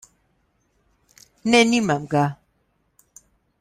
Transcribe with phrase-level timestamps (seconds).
[1.49, 2.25] Ne, nimam ga.